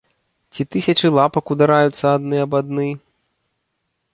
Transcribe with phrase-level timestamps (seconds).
[0.55, 2.87] Ці тысячы лапак удараюцца адны аб адны?